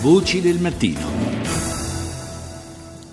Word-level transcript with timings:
Voci 0.00 0.40
del 0.40 0.60
mattino. 0.60 1.00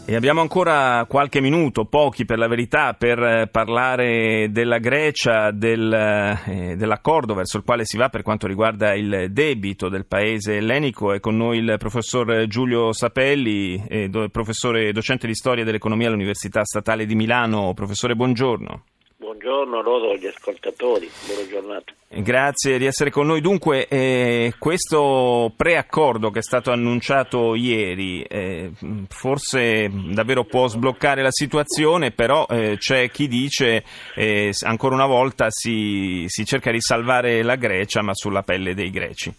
E 0.05 0.15
abbiamo 0.15 0.41
ancora 0.41 1.03
qualche 1.09 1.41
minuto, 1.41 1.85
pochi 1.85 2.25
per 2.25 2.37
la 2.37 2.47
verità, 2.47 2.93
per 2.93 3.17
eh, 3.17 3.47
parlare 3.47 4.51
della 4.51 4.77
Grecia, 4.77 5.49
del, 5.49 5.91
eh, 5.91 6.75
dell'accordo 6.77 7.33
verso 7.33 7.57
il 7.57 7.63
quale 7.63 7.85
si 7.85 7.97
va 7.97 8.09
per 8.09 8.21
quanto 8.21 8.45
riguarda 8.45 8.93
il 8.93 9.31
debito 9.31 9.89
del 9.89 10.05
paese 10.05 10.57
ellenico. 10.57 11.11
È 11.11 11.19
con 11.19 11.35
noi 11.35 11.57
il 11.57 11.75
professor 11.79 12.45
Giulio 12.45 12.93
Sapelli, 12.93 13.83
eh, 13.87 14.29
professore 14.31 14.91
docente 14.91 15.25
di 15.25 15.33
storia 15.33 15.63
dell'economia 15.63 16.09
all'Università 16.09 16.63
Statale 16.63 17.07
di 17.07 17.15
Milano. 17.15 17.73
Professore, 17.73 18.15
buongiorno. 18.15 18.83
Buongiorno 19.25 19.79
a 19.79 19.81
loro 19.81 20.11
agli 20.11 20.27
ascoltatori, 20.27 21.09
buona 21.25 21.49
giornata. 21.49 21.93
Grazie 22.07 22.77
di 22.77 22.85
essere 22.85 23.09
con 23.09 23.25
noi. 23.25 23.41
Dunque, 23.41 23.87
eh, 23.87 24.53
questo 24.59 25.51
preaccordo 25.57 26.29
che 26.29 26.39
è 26.39 26.43
stato 26.43 26.69
annunciato 26.69 27.55
ieri 27.55 28.21
eh, 28.21 28.69
forse 29.09 29.89
davvero 30.13 30.43
può 30.43 30.67
sbloccare 30.67 31.23
la 31.23 31.31
situazione, 31.31 32.11
però 32.11 32.45
eh, 32.47 32.75
c'è 32.77 33.09
chi 33.09 33.27
dice 33.27 33.83
eh, 34.13 34.51
ancora 34.63 34.93
una 34.93 35.07
volta 35.07 35.47
si, 35.49 36.25
si 36.27 36.45
cerca 36.45 36.69
di 36.69 36.79
salvare 36.79 37.41
la 37.41 37.55
Grecia 37.55 38.03
ma 38.03 38.13
sulla 38.13 38.43
pelle 38.43 38.75
dei 38.75 38.91
greci. 38.91 39.33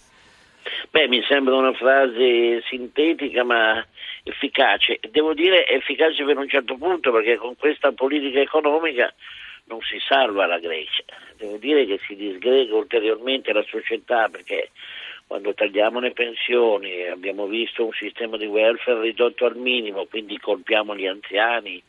Beh, 0.91 1.07
mi 1.07 1.23
sembra 1.29 1.55
una 1.55 1.75
frase 1.75 2.61
sintetica 2.69 3.45
ma 3.45 3.87
efficace. 4.25 4.99
Devo 5.13 5.33
dire 5.33 5.65
efficace 5.69 6.25
per 6.25 6.37
un 6.37 6.49
certo 6.49 6.77
punto 6.77 7.13
perché 7.13 7.37
con 7.37 7.55
questa 7.55 7.93
politica 7.93 8.41
economica 8.41 9.15
non 9.67 9.81
si 9.83 9.99
salva 10.01 10.47
la 10.47 10.59
Grecia, 10.59 11.05
devo 11.37 11.57
dire 11.57 11.87
che 11.87 11.99
si 12.07 12.15
disgrega 12.15 12.75
ulteriormente 12.75 13.53
la 13.53 13.65
società 13.69 14.29
perché 14.29 14.71
quando 15.27 15.55
tagliamo 15.55 15.99
le 15.99 16.13
pensioni 16.13 17.07
abbiamo 17.07 17.47
visto 17.47 17.85
un 17.85 17.93
sistema 17.93 18.37
di 18.37 18.47
welfare 18.47 19.01
ridotto 19.01 19.45
al 19.45 19.57
minimo, 19.57 20.07
quindi 20.07 20.39
colpiamo 20.39 20.95
gli 20.95 21.07
anziani, 21.07 21.83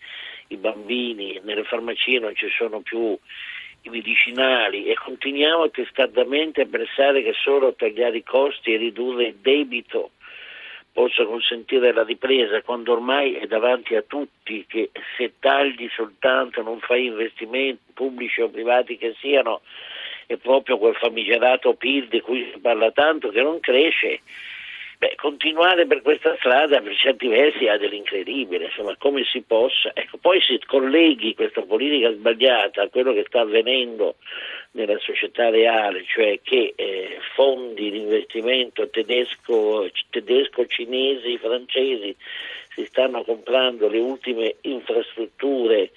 i 0.48 0.58
bambini, 0.58 1.40
nelle 1.44 1.64
farmacie 1.64 2.20
non 2.20 2.36
ci 2.36 2.50
sono 2.50 2.82
più 2.82 3.18
i 3.84 3.90
medicinali 3.90 4.86
e 4.86 4.96
continuiamo 4.96 5.70
testardamente 5.70 6.62
a 6.62 6.66
pensare 6.66 7.22
che 7.22 7.34
solo 7.34 7.76
tagliare 7.76 8.18
i 8.18 8.24
costi 8.24 8.74
e 8.74 8.78
ridurre 8.78 9.28
il 9.28 9.36
debito 9.36 10.12
possa 10.98 11.26
consentire 11.26 11.94
la 11.94 12.04
ripresa 12.04 12.64
quando 12.64 12.92
ormai 12.92 13.36
è 13.36 13.46
davanti 13.46 13.94
a 13.94 14.02
tutti 14.02 14.66
che 14.68 14.90
se 15.16 15.34
tagli 15.38 15.88
soltanto 15.94 16.64
non 16.64 16.80
fai 16.80 17.06
investimenti 17.06 17.92
pubblici 17.94 18.42
o 18.42 18.50
privati 18.50 18.98
che 18.98 19.14
siano 19.20 19.62
è 20.26 20.38
proprio 20.38 20.80
quel 20.80 20.96
famigerato 20.96 21.76
PIL 21.76 22.08
di 22.08 22.20
cui 22.20 22.50
si 22.52 22.60
parla 22.60 22.90
tanto 22.90 23.30
che 23.30 23.44
non 23.44 23.60
cresce 23.60 24.22
Beh, 25.00 25.14
continuare 25.16 25.86
per 25.86 26.02
questa 26.02 26.36
strada 26.38 26.82
per 26.82 26.96
certi 26.96 27.28
versi 27.28 27.68
ha 27.68 27.78
dell'incredibile, 27.78 28.66
insomma, 28.66 28.96
come 28.98 29.24
si 29.26 29.42
possa. 29.42 29.92
Ecco, 29.94 30.18
poi 30.18 30.42
si 30.42 30.60
colleghi 30.66 31.36
questa 31.36 31.62
politica 31.62 32.12
sbagliata 32.12 32.82
a 32.82 32.90
quello 32.90 33.14
che 33.14 33.24
sta 33.28 33.42
avvenendo 33.42 34.16
nella 34.72 34.98
società 34.98 35.50
reale, 35.50 36.04
cioè 36.08 36.40
che 36.42 36.74
eh, 36.76 37.20
fondi 37.36 37.92
di 37.92 38.00
investimento 38.00 38.90
tedesco, 38.90 39.88
tedesco, 40.10 40.66
cinesi, 40.66 41.38
francesi 41.38 42.16
si 42.74 42.86
stanno 42.86 43.24
comprando 43.24 43.88
le 43.90 44.00
ultime 44.00 44.56
infrastrutture 44.62 45.92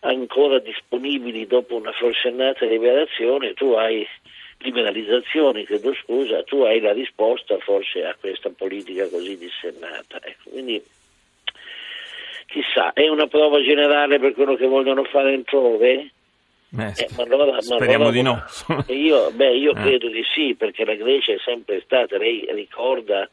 ancora 0.00 0.60
disponibili 0.60 1.46
dopo 1.48 1.74
una 1.74 1.92
forsennata 1.92 2.64
liberazione, 2.64 3.54
tu 3.54 3.72
hai 3.72 4.06
liberalizzazioni, 4.60 5.64
credo 5.64 5.94
scusa, 5.94 6.42
tu 6.42 6.62
hai 6.62 6.80
la 6.80 6.92
risposta 6.92 7.58
forse 7.58 8.04
a 8.04 8.14
questa 8.18 8.50
politica 8.50 9.08
così 9.08 9.36
dissennata. 9.36 10.20
Ecco, 10.22 10.50
quindi 10.50 10.82
chissà, 12.46 12.92
è 12.92 13.08
una 13.08 13.26
prova 13.26 13.62
generale 13.62 14.18
per 14.18 14.32
quello 14.32 14.56
che 14.56 14.66
vogliono 14.66 15.04
fare 15.04 15.34
altrove? 15.34 16.10
Eh, 16.78 16.92
eh, 16.96 17.08
ma 17.16 17.22
allora, 17.24 17.52
ma 17.52 17.60
speriamo 17.60 18.08
allora, 18.08 18.10
di 18.10 18.22
no. 18.22 18.44
io, 18.94 19.30
beh, 19.32 19.56
io 19.56 19.72
eh. 19.72 19.74
credo 19.74 20.08
di 20.08 20.24
sì, 20.34 20.54
perché 20.54 20.84
la 20.84 20.94
Grecia 20.94 21.32
è 21.32 21.38
sempre 21.44 21.80
stata, 21.84 22.18
lei 22.18 22.46
ricorda 22.50 23.28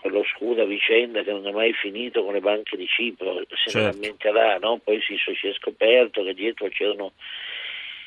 quell'oscura 0.00 0.64
vicenda 0.64 1.22
che 1.22 1.30
non 1.30 1.46
è 1.46 1.52
mai 1.52 1.72
finito 1.72 2.24
con 2.24 2.34
le 2.34 2.40
banche 2.40 2.76
di 2.76 2.86
Cipro, 2.86 3.38
se 3.48 3.70
certo. 3.70 3.78
non 3.78 3.90
lamenterà, 3.90 4.58
no? 4.58 4.78
poi 4.82 5.00
si, 5.00 5.16
si 5.16 5.46
è 5.46 5.52
scoperto 5.54 6.22
che 6.22 6.34
dietro 6.34 6.68
c'erano 6.68 7.12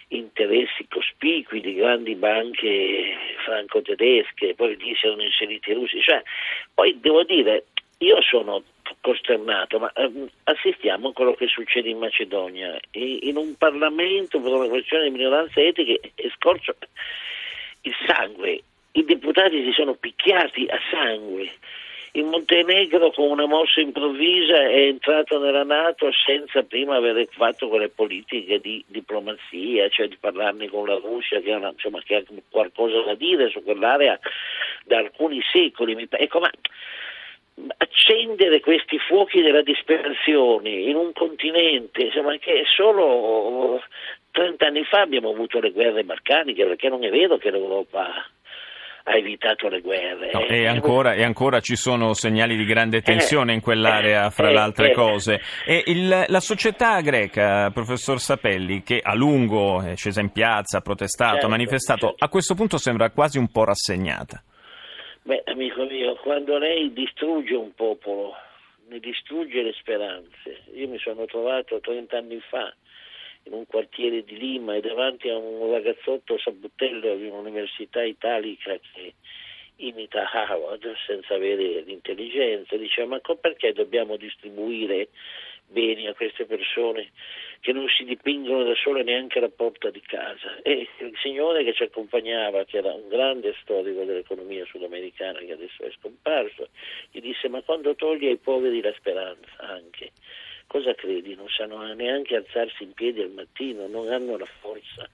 interessi 0.09 0.87
cospicui 0.87 1.61
di 1.61 1.73
grandi 1.73 2.15
banche 2.15 3.15
franco-tedesche, 3.43 4.55
poi 4.55 4.77
lì 4.77 4.95
si 4.95 5.05
erano 5.05 5.23
inseriti 5.23 5.71
i 5.71 5.73
russi. 5.73 6.01
Cioè, 6.01 6.21
poi 6.73 6.99
devo 6.99 7.23
dire, 7.23 7.65
io 7.99 8.21
sono 8.21 8.63
costernato, 9.01 9.79
ma 9.79 9.91
ehm, 9.93 10.29
assistiamo 10.43 11.09
a 11.09 11.13
quello 11.13 11.33
che 11.33 11.47
succede 11.47 11.89
in 11.89 11.97
Macedonia. 11.97 12.79
E, 12.91 13.19
in 13.23 13.37
un 13.37 13.55
Parlamento 13.57 14.39
per 14.39 14.51
una 14.51 14.67
questione 14.67 15.05
di 15.05 15.11
minoranze 15.11 15.67
etiche 15.67 15.99
è 16.15 16.29
scorso 16.35 16.75
il 17.81 17.95
sangue. 18.05 18.61
I 18.93 19.03
deputati 19.03 19.63
si 19.63 19.71
sono 19.71 19.93
picchiati 19.95 20.65
a 20.67 20.79
sangue 20.89 21.51
il 22.17 22.25
Montenegro 22.25 23.11
con 23.11 23.29
una 23.29 23.45
mossa 23.45 23.79
improvvisa 23.79 24.59
è 24.59 24.87
entrato 24.87 25.37
nella 25.37 25.63
Nato 25.63 26.11
senza 26.11 26.63
prima 26.63 26.95
aver 26.95 27.27
fatto 27.29 27.67
quelle 27.67 27.89
politiche 27.89 28.59
di 28.59 28.83
diplomazia, 28.87 29.87
cioè 29.89 30.07
di 30.07 30.17
parlarne 30.19 30.67
con 30.67 30.87
la 30.87 30.95
Russia 30.95 31.39
che, 31.41 31.53
una, 31.53 31.69
insomma, 31.69 32.01
che 32.01 32.15
ha 32.15 32.23
qualcosa 32.49 33.01
da 33.01 33.13
dire 33.13 33.49
su 33.49 33.63
quell'area 33.63 34.19
da 34.85 34.97
alcuni 34.97 35.41
secoli. 35.51 36.07
Ecco, 36.09 36.39
ma 36.39 36.49
accendere 37.77 38.61
questi 38.61 38.97
fuochi 38.97 39.41
della 39.41 39.61
disperazione 39.61 40.69
in 40.69 40.95
un 40.95 41.13
continente 41.13 42.03
insomma, 42.03 42.35
che 42.37 42.63
solo 42.65 43.79
30 44.31 44.65
anni 44.65 44.83
fa 44.85 45.01
abbiamo 45.01 45.29
avuto 45.29 45.59
le 45.59 45.71
guerre 45.71 46.03
balcaniche 46.03 46.65
perché 46.65 46.89
non 46.89 47.03
è 47.03 47.11
vero 47.11 47.37
che 47.37 47.51
l'Europa 47.51 48.27
ha 49.07 49.15
evitato 49.15 49.69
le 49.69 49.79
guerre. 49.79 50.31
No, 50.33 50.45
e, 50.45 50.67
ancora, 50.67 51.13
e, 51.13 51.23
ancora, 51.23 51.61
ci 51.61 51.77
sono 51.77 52.13
segnali 52.13 52.57
di 52.57 52.65
grande 52.65 53.01
tensione 53.01 53.53
eh, 53.53 53.55
in 53.55 53.61
quell'area, 53.61 54.27
eh, 54.27 54.31
fra 54.31 54.49
eh, 54.49 54.53
le 54.53 54.59
altre 54.59 54.89
eh. 54.89 54.93
cose. 54.93 55.39
E 55.65 55.81
il, 55.85 56.25
la 56.27 56.39
società 56.41 56.99
greca, 56.99 57.69
professor 57.71 58.19
Sapelli, 58.19 58.83
che 58.83 58.99
a 59.01 59.15
lungo 59.15 59.81
è 59.81 59.95
scesa 59.95 60.19
in 60.19 60.31
piazza, 60.31 60.79
ha 60.79 60.81
protestato, 60.81 61.31
certo, 61.31 61.45
ha 61.45 61.49
manifestato, 61.49 62.07
certo. 62.07 62.25
a 62.25 62.27
questo 62.27 62.53
punto 62.53 62.77
sembra 62.77 63.09
quasi 63.11 63.37
un 63.37 63.49
po' 63.49 63.63
rassegnata. 63.63 64.43
Beh, 65.23 65.43
amico 65.45 65.85
mio, 65.85 66.15
quando 66.15 66.57
lei 66.57 66.91
distrugge 66.91 67.55
un 67.55 67.73
popolo, 67.73 68.33
ne 68.89 68.99
distrugge 68.99 69.61
le 69.61 69.73
speranze. 69.73 70.63
Io 70.73 70.89
mi 70.89 70.99
sono 70.99 71.23
trovato 71.25 71.79
30 71.79 72.17
anni 72.17 72.41
fa 72.49 72.73
in 73.47 73.53
un 73.53 73.65
quartiere 73.65 74.23
di 74.23 74.37
Lima 74.37 74.75
e 74.75 74.81
davanti 74.81 75.29
a 75.29 75.37
un 75.37 75.71
ragazzotto 75.71 76.37
sabuttello 76.37 77.15
di 77.15 77.27
un'università 77.27 78.03
italica 78.03 78.77
che 78.93 79.13
imita 79.77 80.29
Howard 80.33 80.95
senza 81.05 81.35
avere 81.35 81.81
l'intelligenza, 81.81 82.75
dice 82.77 83.05
ma 83.05 83.19
perché 83.19 83.73
dobbiamo 83.73 84.15
distribuire 84.17 85.09
beni 85.69 86.07
a 86.07 86.13
queste 86.13 86.45
persone 86.45 87.11
che 87.59 87.73
non 87.73 87.87
si 87.89 88.05
dipingono 88.05 88.63
da 88.63 88.73
sole 88.75 89.03
neanche 89.03 89.39
alla 89.39 89.49
porta 89.49 89.89
di 89.89 90.01
casa? 90.01 90.61
E 90.61 90.87
il 90.99 91.17
signore 91.21 91.63
che 91.63 91.73
ci 91.73 91.83
accompagnava 91.83 92.63
che 92.65 92.77
era 92.77 92.93
un 92.93 93.07
grande 93.07 93.53
storico 93.61 94.03
dell'economia 94.03 94.65
sudamericana 94.65 95.39
che 95.39 95.51
adesso 95.51 95.83
è 95.83 95.91
scomparso 95.99 96.69
gli 97.11 97.19
disse 97.19 97.47
ma 97.49 97.61
quando 97.61 97.95
togli 97.95 98.27
ai 98.27 98.37
poveri 98.37 98.81
la 98.81 98.93
speranza 98.97 99.49
anche 99.57 100.11
cosa 100.67 100.93
credi? 100.93 101.35
Non 101.35 101.47
sanno 101.49 101.81
neanche 101.93 102.35
alzarsi 102.35 102.83
in 102.83 102.93
piedi 102.93 103.21
al 103.21 103.31
mattino, 103.31 103.87
non 103.87 104.11
hanno 104.11 104.37
la 104.37 104.47
forza. 104.59 105.07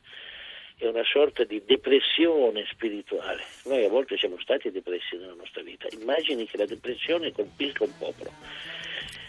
È 0.76 0.88
una 0.88 1.04
sorta 1.04 1.44
di 1.44 1.62
depressione 1.66 2.66
spirituale. 2.70 3.44
Noi 3.66 3.86
a 3.86 3.90
volte 3.90 4.18
siamo 4.18 4.38
stati 4.40 4.72
depressi 4.72 5.16
nella 5.16 5.36
nostra 5.36 5.62
vita. 5.62 5.88
Immagini 5.92 6.46
che 6.46 6.58
la 6.58 6.66
depressione 6.66 7.32
colpisca 7.32 7.84
un 7.84 7.98
popolo. 7.98 8.32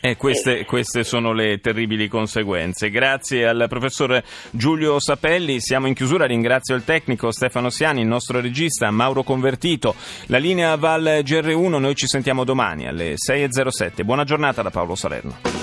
Eh, 0.06 0.18
queste, 0.18 0.66
queste, 0.66 1.02
sono 1.02 1.32
le 1.32 1.60
terribili 1.60 2.08
conseguenze. 2.08 2.90
Grazie 2.90 3.46
al 3.46 3.64
professor 3.70 4.22
Giulio 4.50 5.00
Sapelli. 5.00 5.60
Siamo 5.60 5.86
in 5.86 5.94
chiusura. 5.94 6.26
Ringrazio 6.26 6.74
il 6.74 6.84
tecnico 6.84 7.30
Stefano 7.30 7.70
Siani, 7.70 8.02
il 8.02 8.06
nostro 8.06 8.38
regista 8.38 8.90
Mauro 8.90 9.22
Convertito. 9.22 9.94
La 10.26 10.36
linea 10.36 10.76
Val 10.76 11.22
GR1. 11.24 11.78
Noi 11.78 11.94
ci 11.94 12.06
sentiamo 12.06 12.44
domani 12.44 12.86
alle 12.86 13.14
6.07. 13.14 14.04
Buona 14.04 14.24
giornata 14.24 14.60
da 14.60 14.68
Paolo 14.68 14.94
Salerno. 14.94 15.53